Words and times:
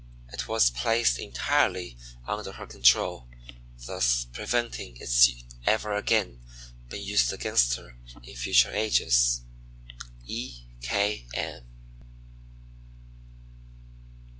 It 0.33 0.47
was 0.47 0.71
placed 0.71 1.19
entirely 1.19 1.95
under 2.25 2.53
her 2.53 2.65
control, 2.65 3.27
thus 3.85 4.25
preventing 4.33 4.97
its 4.97 5.29
ever 5.67 5.93
again 5.93 6.39
being 6.89 7.05
used 7.05 7.31
against 7.31 7.75
her 7.75 7.95
in 8.23 8.35
future 8.35 8.71
ages. 8.71 9.43
_E. 10.27 10.63
K. 10.81 11.27
M. 11.35 11.67